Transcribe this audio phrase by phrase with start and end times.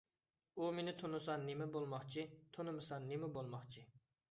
[0.61, 2.25] ئۇ مېنى تونۇسا نېمە بولماقچى،
[2.57, 3.89] تونىمىسا نېمە بولماقچى؟